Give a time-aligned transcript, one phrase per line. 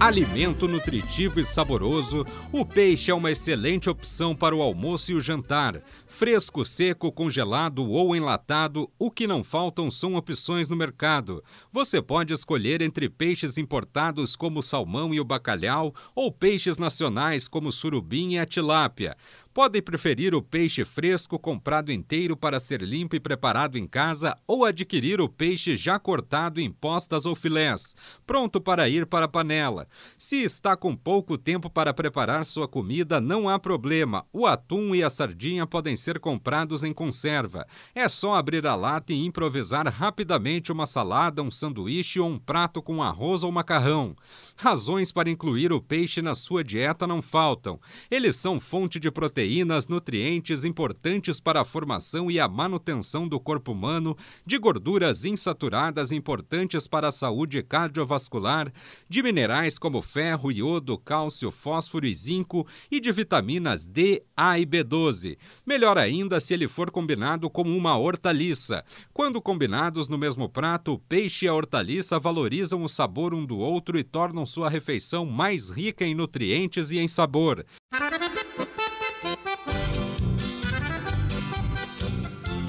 [0.00, 5.20] Alimento nutritivo e saboroso, o peixe é uma excelente opção para o almoço e o
[5.20, 5.80] jantar.
[6.06, 11.42] Fresco, seco, congelado ou enlatado, o que não faltam são opções no mercado.
[11.72, 17.48] Você pode escolher entre peixes importados como o salmão e o bacalhau ou peixes nacionais
[17.48, 19.16] como o surubim e a tilápia.
[19.54, 24.64] Podem preferir o peixe fresco comprado inteiro para ser limpo e preparado em casa ou
[24.64, 27.94] adquirir o peixe já cortado em postas ou filés,
[28.26, 29.86] pronto para ir para a panela.
[30.18, 34.26] Se está com pouco tempo para preparar sua comida, não há problema.
[34.32, 37.64] O atum e a sardinha podem ser comprados em conserva.
[37.94, 42.82] É só abrir a lata e improvisar rapidamente uma salada, um sanduíche ou um prato
[42.82, 44.16] com arroz ou macarrão.
[44.56, 47.78] Razões para incluir o peixe na sua dieta não faltam.
[48.10, 53.38] Eles são fonte de proteína proteínas, nutrientes importantes para a formação e a manutenção do
[53.38, 58.72] corpo humano, de gorduras insaturadas importantes para a saúde cardiovascular,
[59.06, 64.64] de minerais como ferro, iodo, cálcio, fósforo e zinco e de vitaminas D, A e
[64.64, 65.36] B12.
[65.66, 68.82] Melhor ainda se ele for combinado com uma hortaliça.
[69.12, 73.58] Quando combinados no mesmo prato, o peixe e a hortaliça valorizam o sabor um do
[73.58, 77.64] outro e tornam sua refeição mais rica em nutrientes e em sabor.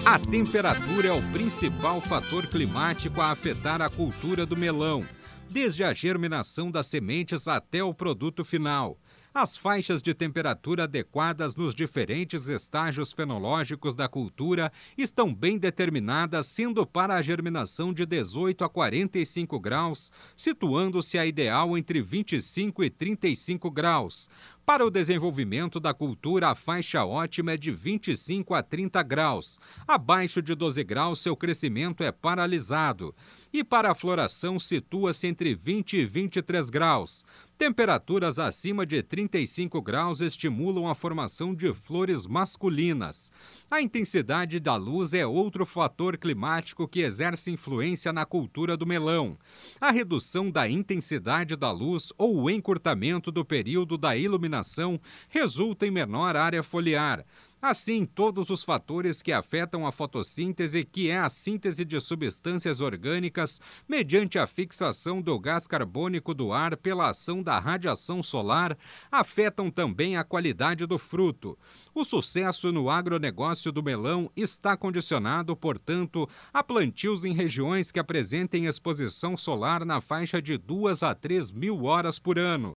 [0.05, 5.03] A temperatura é o principal fator climático a afetar a cultura do melão,
[5.49, 8.99] desde a germinação das sementes até o produto final.
[9.37, 16.85] As faixas de temperatura adequadas nos diferentes estágios fenológicos da cultura estão bem determinadas, sendo
[16.85, 23.69] para a germinação de 18 a 45 graus, situando-se a ideal entre 25 e 35
[23.69, 24.29] graus.
[24.65, 29.59] Para o desenvolvimento da cultura, a faixa ótima é de 25 a 30 graus.
[29.87, 33.13] Abaixo de 12 graus, seu crescimento é paralisado.
[33.53, 37.23] E para a floração, situa-se entre 20 e 23 graus.
[37.57, 43.31] Temperaturas acima de 35 graus estimulam a formação de flores masculinas.
[43.71, 49.37] A intensidade da luz é outro fator climático que exerce influência na cultura do melão.
[49.79, 54.99] A redução da intensidade da luz ou o encurtamento do período da iluminação
[55.29, 57.25] resulta em menor área foliar.
[57.67, 63.59] Assim, todos os fatores que afetam a fotossíntese, que é a síntese de substâncias orgânicas
[63.89, 68.77] mediante a fixação do gás carbônico do ar pela ação da radiação solar,
[69.11, 71.57] afetam também a qualidade do fruto.
[71.91, 78.67] O sucesso no agronegócio do melão está condicionado, portanto, a plantios em regiões que apresentem
[78.67, 82.73] exposição solar na faixa de 2 a 3 mil horas por ano.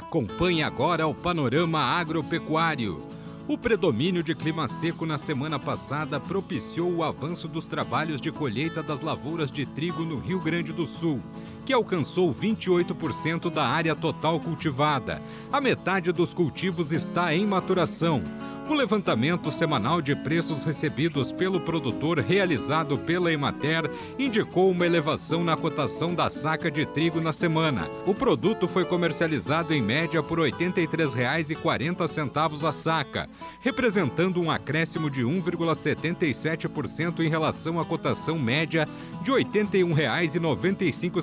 [0.00, 3.02] Acompanhe agora o panorama agropecuário.
[3.46, 8.82] O predomínio de clima seco na semana passada propiciou o avanço dos trabalhos de colheita
[8.82, 11.20] das lavouras de trigo no Rio Grande do Sul,
[11.64, 15.22] que alcançou 28% da área total cultivada.
[15.52, 18.22] A metade dos cultivos está em maturação.
[18.70, 25.56] O levantamento semanal de preços recebidos pelo produtor realizado pela Emater indicou uma elevação na
[25.56, 27.90] cotação da saca de trigo na semana.
[28.06, 33.28] O produto foi comercializado em média por R$ 83,40 a saca,
[33.60, 38.86] representando um acréscimo de 1,77% em relação à cotação média
[39.22, 41.20] de R$ 81,95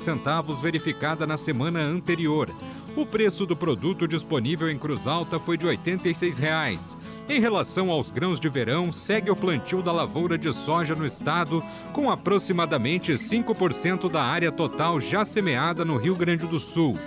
[0.62, 2.50] verificada na semana anterior.
[2.98, 6.98] O preço do produto disponível em Cruz Alta foi de 86 reais.
[7.30, 11.64] Em relação aos grãos de verão, segue o plantio da lavoura de soja no estado,
[11.94, 16.98] com aproximadamente 5% da área total já semeada no Rio Grande do Sul.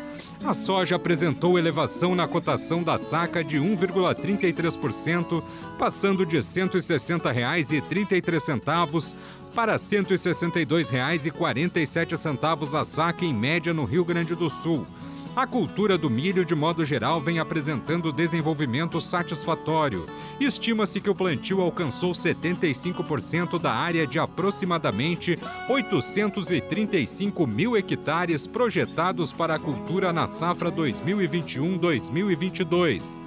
[0.45, 5.43] A soja apresentou elevação na cotação da saca de 1,33%,
[5.79, 9.15] passando de R$ 160,33
[9.51, 14.87] para R$ 162,47 a saca em média no Rio Grande do Sul.
[15.35, 20.05] A cultura do milho, de modo geral, vem apresentando desenvolvimento satisfatório.
[20.41, 25.39] Estima-se que o plantio alcançou 75% da área de aproximadamente
[25.69, 33.21] 835 mil hectares projetados para a cultura na safra 2021-2022.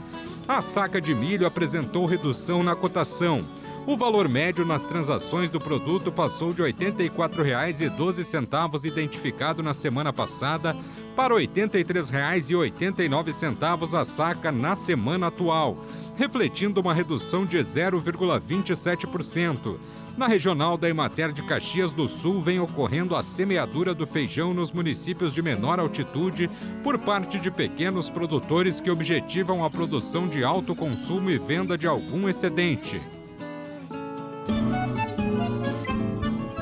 [0.45, 3.45] A saca de milho apresentou redução na cotação
[3.85, 10.73] O valor médio nas transações do produto passou de R$ 84,12 identificado na semana passada
[11.17, 15.75] para R$ 83,89 a saca na semana atual,
[16.15, 19.77] refletindo uma redução de 0,27%.
[20.15, 24.71] Na regional da Emater de Caxias do Sul vem ocorrendo a semeadura do feijão nos
[24.71, 26.49] municípios de menor altitude
[26.81, 31.85] por parte de pequenos produtores que objetivam a produção de alto consumo e venda de
[31.85, 33.01] algum excedente.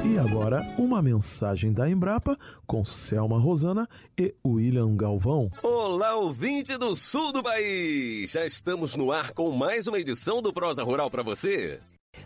[0.04, 2.38] E agora, uma mensagem da Embrapa
[2.68, 3.88] com Selma Rosana
[4.20, 5.50] e William Galvão.
[5.64, 8.32] Olá, ouvinte do sul do país!
[8.32, 11.80] Já estamos no ar com mais uma edição do Prosa Rural para você.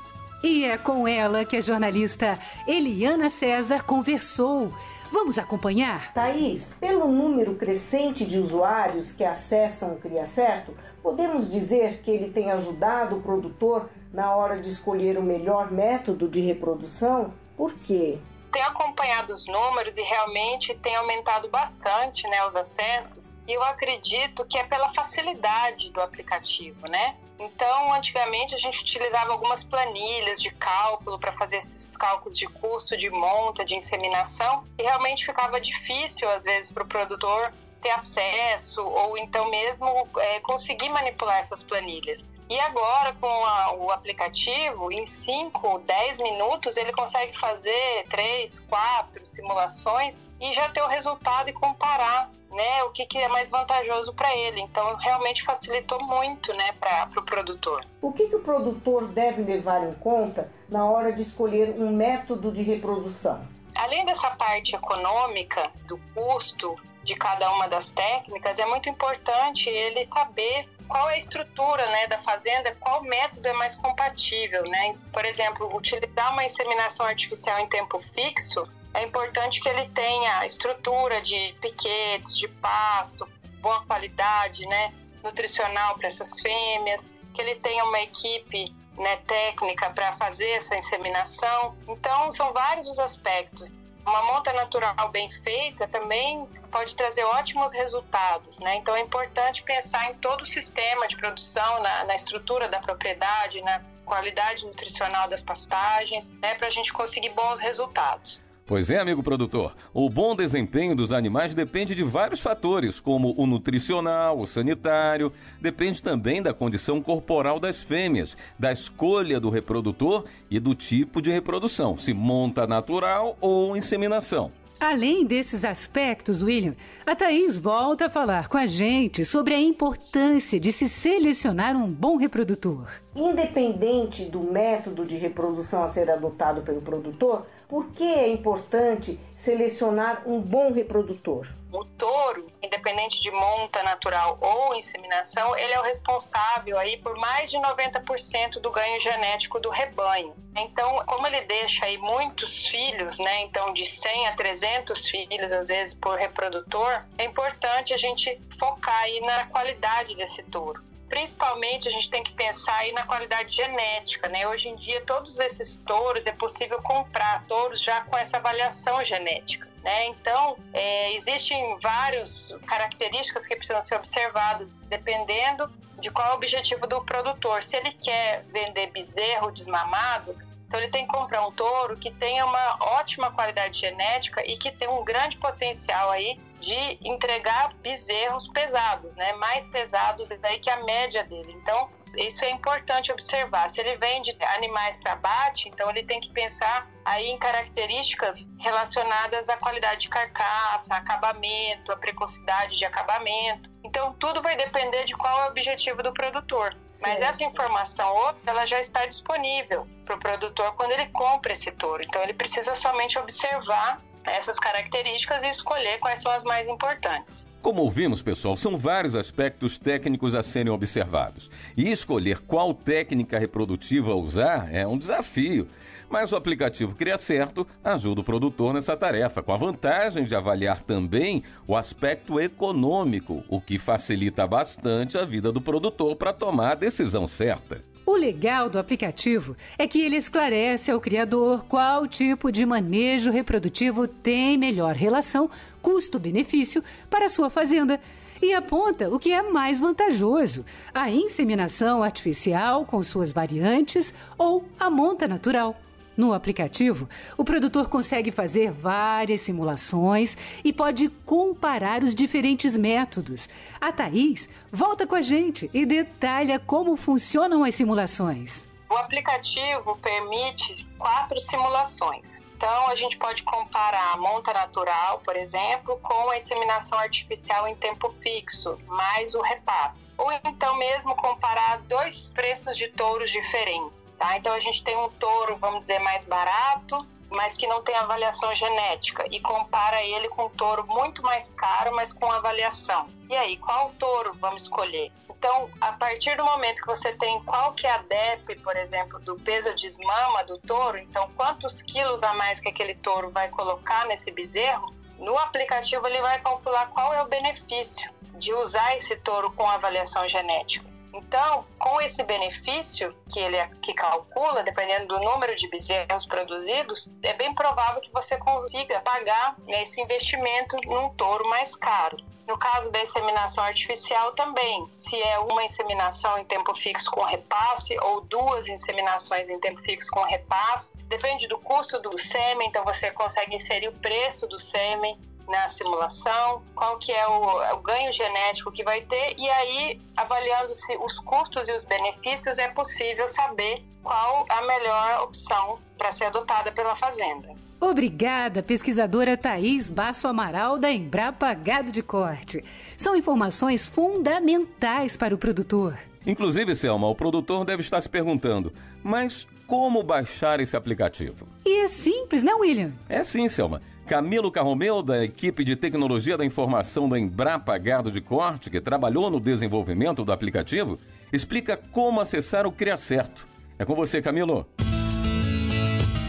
[0.44, 4.74] E é com ela que a jornalista Eliana César conversou.
[5.12, 6.14] Vamos acompanhar?
[6.14, 12.30] Thaís, pelo número crescente de usuários que acessam o Cria Certo, Podemos dizer que ele
[12.30, 17.34] tem ajudado o produtor na hora de escolher o melhor método de reprodução?
[17.58, 18.20] Por quê?
[18.52, 23.34] Tenho acompanhado os números e realmente tem aumentado bastante né, os acessos.
[23.48, 27.16] E eu acredito que é pela facilidade do aplicativo, né?
[27.40, 32.96] Então, antigamente a gente utilizava algumas planilhas de cálculo para fazer esses cálculos de custo
[32.96, 38.82] de monta, de inseminação, e realmente ficava difícil às vezes para o produtor ter acesso
[38.82, 42.24] ou então mesmo é, conseguir manipular essas planilhas.
[42.52, 49.26] E agora, com a, o aplicativo, em 5, 10 minutos, ele consegue fazer 3, 4
[49.26, 54.14] simulações e já ter o resultado e comparar né, o que, que é mais vantajoso
[54.14, 54.60] para ele.
[54.60, 57.86] Então, realmente facilitou muito né, para o pro produtor.
[58.02, 62.52] O que, que o produtor deve levar em conta na hora de escolher um método
[62.52, 63.48] de reprodução?
[63.74, 70.04] Além dessa parte econômica, do custo de cada uma das técnicas, é muito importante ele
[70.04, 74.64] saber qual é a estrutura né, da fazenda, qual método é mais compatível.
[74.64, 74.96] Né?
[75.14, 81.22] Por exemplo, utilizar uma inseminação artificial em tempo fixo, é importante que ele tenha estrutura
[81.22, 83.26] de piquetes, de pasto,
[83.62, 84.94] boa qualidade né,
[85.24, 91.78] nutricional para essas fêmeas, que ele tenha uma equipe né, técnica para fazer essa inseminação.
[91.88, 93.72] Então, são vários os aspectos.
[94.06, 98.78] Uma monta natural bem feita também pode trazer ótimos resultados, né?
[98.78, 103.62] Então é importante pensar em todo o sistema de produção, na, na estrutura da propriedade,
[103.62, 108.42] na qualidade nutricional das pastagens, né, para a gente conseguir bons resultados.
[108.66, 109.76] Pois é, amigo produtor.
[109.94, 116.02] O bom desempenho dos animais depende de vários fatores, como o nutricional, o sanitário, depende
[116.02, 121.98] também da condição corporal das fêmeas, da escolha do reprodutor e do tipo de reprodução,
[121.98, 124.52] se monta natural ou inseminação.
[124.82, 126.74] Além desses aspectos, William,
[127.06, 131.88] a Thaís volta a falar com a gente sobre a importância de se selecionar um
[131.88, 132.88] bom reprodutor.
[133.16, 140.28] Independente do método de reprodução a ser adotado pelo produtor, por que é importante selecionar
[140.28, 141.48] um bom reprodutor?
[141.72, 147.50] O touro, independente de monta natural ou inseminação, ele é o responsável aí por mais
[147.50, 150.36] de 90% do ganho genético do rebanho.
[150.54, 155.70] Então, como ele deixa aí muitos filhos, né, então de 100 a 300 filhos às
[155.70, 161.92] vezes por reprodutor, é importante a gente focar aí na qualidade desse touro principalmente a
[161.92, 164.48] gente tem que pensar aí na qualidade genética, né?
[164.48, 169.68] Hoje em dia todos esses touros é possível comprar touros já com essa avaliação genética.
[169.84, 170.06] Né?
[170.08, 176.88] Então, é, existem várias características que precisam ser observadas dependendo de qual é o objetivo
[176.88, 177.64] do produtor.
[177.64, 182.46] Se ele quer vender bezerro desmamado, então ele tem que comprar um touro que tenha
[182.46, 189.16] uma ótima qualidade genética e que tenha um grande potencial aí de entregar bezerros pesados,
[189.16, 189.34] né?
[189.34, 191.52] Mais pesados daí que a média dele.
[191.62, 193.70] Então, isso é importante observar.
[193.70, 199.50] Se ele vende animais para abate, então ele tem que pensar aí em características relacionadas
[199.50, 203.70] à qualidade de carcaça, acabamento, a precocidade de acabamento.
[203.84, 206.76] Então tudo vai depender de qual é o objetivo do produtor.
[207.02, 211.72] Mas essa informação outra, ela já está disponível para o produtor quando ele compra esse
[211.72, 212.04] touro.
[212.04, 217.46] Então ele precisa somente observar essas características e escolher quais são as mais importantes.
[217.62, 221.50] Como ouvimos, pessoal, são vários aspectos técnicos a serem observados.
[221.78, 225.68] E escolher qual técnica reprodutiva usar é um desafio.
[226.10, 230.82] Mas o aplicativo Cria Certo ajuda o produtor nessa tarefa, com a vantagem de avaliar
[230.82, 236.76] também o aspecto econômico, o que facilita bastante a vida do produtor para tomar a
[236.76, 237.91] decisão certa.
[238.12, 244.06] O legal do aplicativo é que ele esclarece ao criador qual tipo de manejo reprodutivo
[244.06, 245.50] tem melhor relação
[245.82, 248.02] custo-benefício para sua fazenda
[248.42, 254.90] e aponta o que é mais vantajoso: a inseminação artificial com suas variantes ou a
[254.90, 255.80] monta natural.
[256.16, 263.48] No aplicativo, o produtor consegue fazer várias simulações e pode comparar os diferentes métodos.
[263.80, 268.68] A Thaís volta com a gente e detalha como funcionam as simulações.
[268.90, 272.42] O aplicativo permite quatro simulações.
[272.58, 277.76] Então, a gente pode comparar a monta natural, por exemplo, com a inseminação artificial em
[277.76, 280.08] tempo fixo, mais o repasse.
[280.16, 284.01] Ou então mesmo comparar dois preços de touros diferentes.
[284.22, 284.38] Tá?
[284.38, 288.54] Então a gente tem um touro, vamos dizer, mais barato, mas que não tem avaliação
[288.54, 293.08] genética e compara ele com um touro muito mais caro, mas com avaliação.
[293.28, 295.12] E aí, qual touro vamos escolher?
[295.28, 299.20] Então, a partir do momento que você tem qual que é a DEP, por exemplo,
[299.22, 303.50] do peso de esmama do touro, então quantos quilos a mais que aquele touro vai
[303.50, 309.16] colocar nesse bezerro, no aplicativo ele vai calcular qual é o benefício de usar esse
[309.16, 310.91] touro com avaliação genética.
[311.14, 317.10] Então, com esse benefício que ele é, que calcula, dependendo do número de bezerros produzidos,
[317.22, 322.18] é bem provável que você consiga pagar esse investimento num touro mais caro.
[322.48, 327.98] No caso da inseminação artificial também, se é uma inseminação em tempo fixo com repasse
[328.00, 333.12] ou duas inseminações em tempo fixo com repasse, depende do custo do sêmen, então você
[333.12, 335.18] consegue inserir o preço do sêmen
[335.52, 340.74] na simulação, qual que é o, o ganho genético que vai ter e aí avaliando
[340.74, 346.26] se os custos e os benefícios é possível saber qual a melhor opção para ser
[346.26, 347.50] adotada pela fazenda.
[347.80, 352.64] Obrigada, pesquisadora Thaís Basso Amaral da Embrapa Gado de Corte.
[352.96, 355.98] São informações fundamentais para o produtor.
[356.26, 358.72] Inclusive, Selma, o produtor deve estar se perguntando:
[359.04, 361.48] mas como baixar esse aplicativo?
[361.66, 362.92] E é simples, né, William?
[363.10, 363.82] É sim, Selma.
[364.06, 369.30] Camilo Carromeu, da equipe de tecnologia da informação da Embrapa Gado de Corte, que trabalhou
[369.30, 371.00] no desenvolvimento do aplicativo,
[371.32, 373.48] explica como acessar o Cria Certo.
[373.80, 374.68] É com você, Camilo.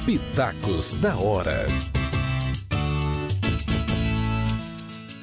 [0.06, 1.66] Pitacos da Hora.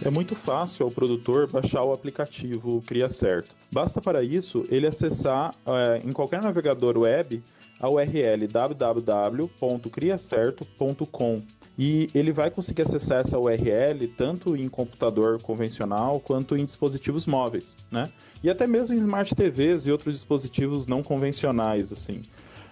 [0.04, 3.54] É muito fácil ao produtor baixar o aplicativo Cria Certo.
[3.72, 7.44] Basta para isso ele acessar é, em qualquer navegador web
[7.80, 11.44] a URL www.criacerto.com
[11.82, 17.78] e ele vai conseguir acessar essa URL tanto em computador convencional quanto em dispositivos móveis,
[17.90, 18.10] né?
[18.44, 22.22] E até mesmo em smart TVs e outros dispositivos não convencionais, assim.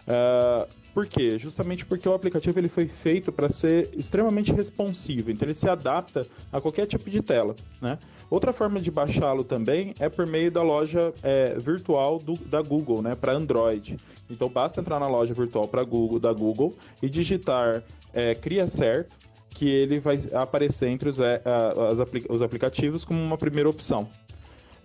[0.08, 1.38] Uh, por quê?
[1.38, 6.26] Justamente porque o aplicativo ele foi feito para ser extremamente responsivo, então ele se adapta
[6.52, 7.56] a qualquer tipo de tela.
[7.82, 8.00] Né?
[8.30, 13.02] Outra forma de baixá-lo também é por meio da loja é, virtual do, da Google,
[13.02, 13.98] né, para Android.
[14.30, 17.84] Então basta entrar na loja virtual para Google da Google e digitar
[18.14, 19.16] é, Cria Certo,
[19.50, 21.42] que ele vai aparecer entre os, é,
[22.30, 24.08] os aplicativos como uma primeira opção.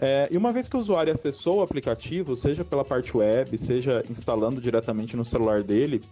[0.04, 4.02] É, e uma vez que o usuário acessou o aplicativo, seja pela parte web, seja
[4.10, 6.02] instalando diretamente no celular dele,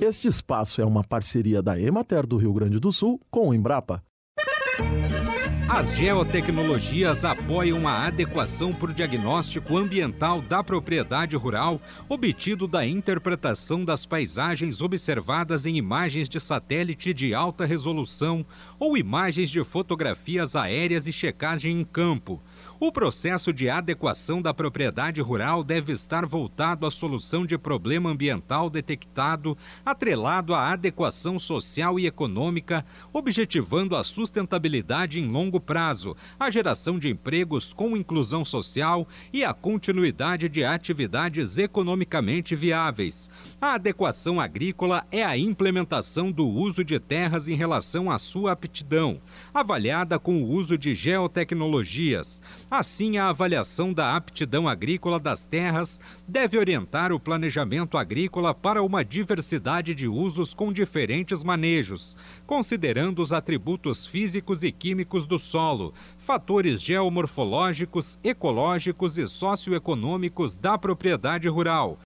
[0.00, 4.02] Este espaço é uma parceria da Emater do Rio Grande do Sul com o Embrapa.
[5.68, 11.78] As geotecnologias apoiam a adequação por diagnóstico ambiental da propriedade rural,
[12.08, 18.46] obtido da interpretação das paisagens observadas em imagens de satélite de alta resolução
[18.78, 22.42] ou imagens de fotografias aéreas e checagem em campo.
[22.80, 28.70] O processo de adequação da propriedade rural deve estar voltado à solução de problema ambiental
[28.70, 37.00] detectado, atrelado à adequação social e econômica, objetivando a sustentabilidade em longo prazo, a geração
[37.00, 43.28] de empregos com inclusão social e a continuidade de atividades economicamente viáveis.
[43.60, 49.20] A adequação agrícola é a implementação do uso de terras em relação à sua aptidão,
[49.52, 52.40] avaliada com o uso de geotecnologias.
[52.70, 59.02] Assim, a avaliação da aptidão agrícola das terras deve orientar o planejamento agrícola para uma
[59.02, 62.14] diversidade de usos com diferentes manejos,
[62.46, 71.48] considerando os atributos físicos e químicos do solo, fatores geomorfológicos, ecológicos e socioeconômicos da propriedade
[71.48, 71.98] rural,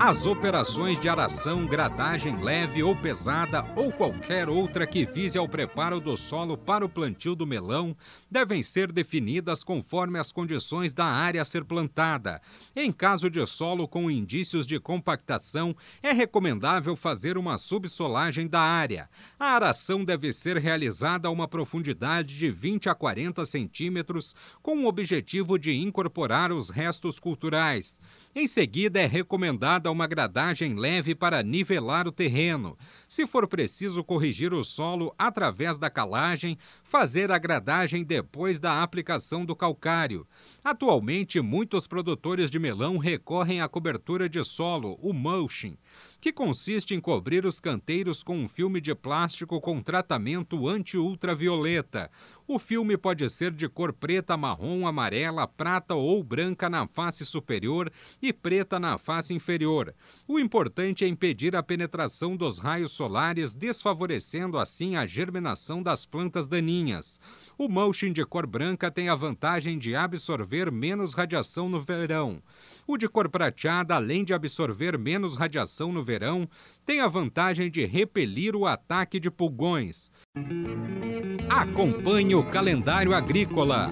[0.03, 6.01] As operações de aração, gradagem leve ou pesada ou qualquer outra que vise ao preparo
[6.01, 7.95] do solo para o plantio do melão
[8.31, 12.41] devem ser definidas conforme as condições da área a ser plantada.
[12.75, 19.07] Em caso de solo com indícios de compactação, é recomendável fazer uma subsolagem da área.
[19.39, 24.87] A aração deve ser realizada a uma profundidade de 20 a 40 centímetros, com o
[24.87, 28.01] objetivo de incorporar os restos culturais.
[28.35, 32.77] Em seguida, é recomendada uma gradagem leve para nivelar o terreno.
[33.09, 39.45] Se for preciso corrigir o solo através da calagem, fazer a gradagem depois da aplicação
[39.45, 40.27] do calcário.
[40.63, 45.77] Atualmente, muitos produtores de melão recorrem à cobertura de solo, o mulching
[46.21, 52.11] que consiste em cobrir os canteiros com um filme de plástico com tratamento anti-ultravioleta.
[52.47, 57.91] O filme pode ser de cor preta, marrom, amarela, prata ou branca na face superior
[58.21, 59.95] e preta na face inferior.
[60.27, 66.49] O importante é impedir a penetração dos raios solares, desfavorecendo assim a germinação das plantas
[66.49, 67.21] daninhas.
[67.57, 72.43] O mulching de cor branca tem a vantagem de absorver menos radiação no verão.
[72.87, 76.49] O de cor prateada, além de absorver menos radiação no verão,
[76.85, 80.13] tem a vantagem de repelir o ataque de pulgões.
[81.49, 83.91] Acompanhe o calendário agrícola.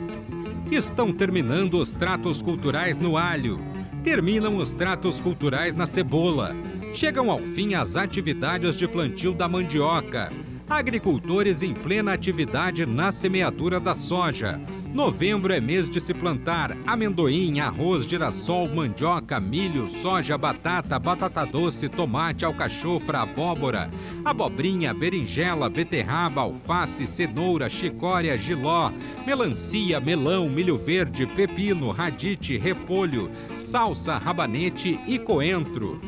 [0.70, 3.58] Estão terminando os tratos culturais no alho.
[4.02, 6.54] Terminam os tratos culturais na cebola.
[6.92, 10.32] Chegam ao fim as atividades de plantio da mandioca.
[10.68, 14.60] Agricultores em plena atividade na semeadura da soja.
[14.92, 21.88] Novembro é mês de se plantar amendoim, arroz, girassol, mandioca, milho, soja, batata, batata doce,
[21.88, 23.90] tomate, alcachofra, abóbora,
[24.24, 28.90] abobrinha, berinjela, beterraba, alface, cenoura, chicória, giló,
[29.26, 36.00] melancia, melão, milho verde, pepino, radite, repolho, salsa, rabanete e coentro.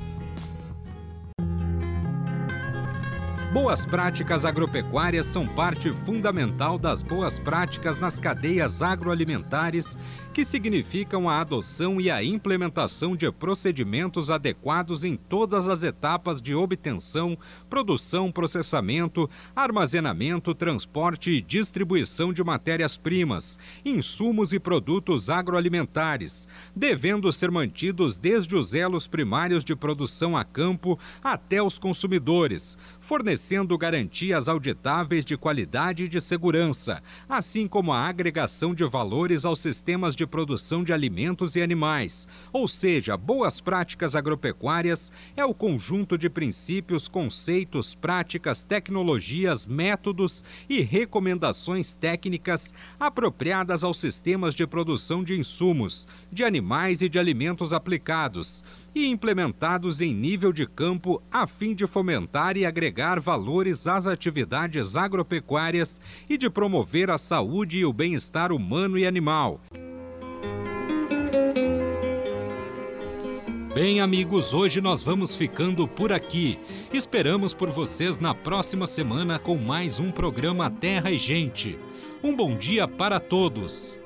[3.52, 9.96] Boas práticas agropecuárias são parte fundamental das boas práticas nas cadeias agroalimentares,
[10.34, 16.54] que significam a adoção e a implementação de procedimentos adequados em todas as etapas de
[16.54, 17.38] obtenção,
[17.70, 28.18] produção, processamento, armazenamento, transporte e distribuição de matérias-primas, insumos e produtos agroalimentares, devendo ser mantidos
[28.18, 32.76] desde os elos primários de produção a campo até os consumidores,
[33.08, 39.60] fornecendo garantias auditáveis de qualidade e de segurança, assim como a agregação de valores aos
[39.60, 42.28] sistemas de produção de alimentos e animais.
[42.52, 50.82] Ou seja, boas práticas agropecuárias é o conjunto de princípios, conceitos, práticas, tecnologias, métodos e
[50.82, 58.62] recomendações técnicas apropriadas aos sistemas de produção de insumos, de animais e de alimentos aplicados
[58.98, 64.96] e implementados em nível de campo a fim de fomentar e agregar valores às atividades
[64.96, 69.60] agropecuárias e de promover a saúde e o bem-estar humano e animal.
[73.72, 76.58] Bem, amigos, hoje nós vamos ficando por aqui.
[76.92, 81.78] Esperamos por vocês na próxima semana com mais um programa Terra e Gente.
[82.20, 83.97] Um bom dia para todos.